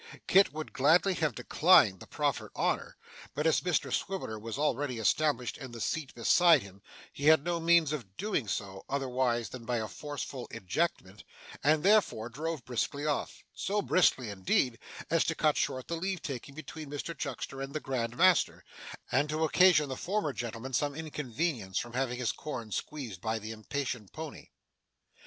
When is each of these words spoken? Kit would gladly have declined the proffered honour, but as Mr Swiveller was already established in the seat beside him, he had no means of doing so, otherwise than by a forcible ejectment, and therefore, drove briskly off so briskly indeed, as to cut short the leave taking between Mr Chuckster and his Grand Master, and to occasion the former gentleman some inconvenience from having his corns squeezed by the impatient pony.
Kit 0.25 0.51
would 0.51 0.73
gladly 0.73 1.13
have 1.13 1.35
declined 1.35 1.99
the 1.99 2.07
proffered 2.07 2.49
honour, 2.55 2.97
but 3.35 3.45
as 3.45 3.61
Mr 3.61 3.93
Swiveller 3.93 4.39
was 4.39 4.57
already 4.57 4.97
established 4.97 5.59
in 5.59 5.71
the 5.73 5.79
seat 5.79 6.15
beside 6.15 6.63
him, 6.63 6.81
he 7.13 7.25
had 7.27 7.43
no 7.43 7.59
means 7.59 7.93
of 7.93 8.17
doing 8.17 8.47
so, 8.47 8.83
otherwise 8.89 9.49
than 9.49 9.63
by 9.63 9.77
a 9.77 9.87
forcible 9.87 10.47
ejectment, 10.49 11.23
and 11.63 11.83
therefore, 11.83 12.29
drove 12.29 12.65
briskly 12.65 13.05
off 13.05 13.43
so 13.53 13.79
briskly 13.79 14.31
indeed, 14.31 14.79
as 15.11 15.23
to 15.23 15.35
cut 15.35 15.55
short 15.55 15.87
the 15.87 15.95
leave 15.95 16.23
taking 16.23 16.55
between 16.55 16.89
Mr 16.89 17.15
Chuckster 17.15 17.61
and 17.61 17.71
his 17.71 17.83
Grand 17.83 18.17
Master, 18.17 18.65
and 19.11 19.29
to 19.29 19.43
occasion 19.43 19.87
the 19.87 19.95
former 19.95 20.33
gentleman 20.33 20.73
some 20.73 20.95
inconvenience 20.95 21.77
from 21.77 21.93
having 21.93 22.17
his 22.17 22.31
corns 22.31 22.75
squeezed 22.75 23.21
by 23.21 23.37
the 23.37 23.51
impatient 23.51 24.11
pony. 24.11 24.47